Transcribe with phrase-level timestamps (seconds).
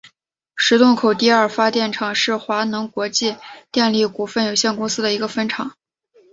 [0.55, 3.35] 石洞口第二发电厂是华能国际
[3.71, 5.73] 电力股份有限公司的一个分厂。